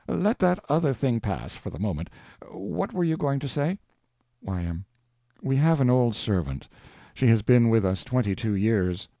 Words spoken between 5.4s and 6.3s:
We have an old